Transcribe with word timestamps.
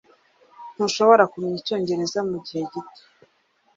Ntushobora 0.73 1.23
kumenya 1.31 1.57
icyongereza 1.61 2.19
mugihe 2.29 2.63
gito. 2.73 3.01